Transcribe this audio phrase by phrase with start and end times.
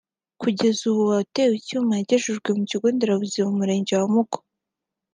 [0.41, 4.37] Kugeza ubu uwatewe icyuma yagejejwe ku kigo nderabuzima mu Murenge wa Muko